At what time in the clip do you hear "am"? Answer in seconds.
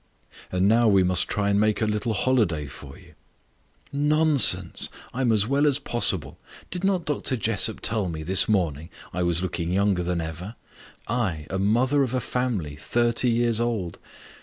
5.21-5.31